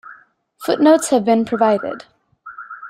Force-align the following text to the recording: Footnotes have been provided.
Footnotes 0.63 1.09
have 1.09 1.23
been 1.23 1.45
provided. 1.45 2.05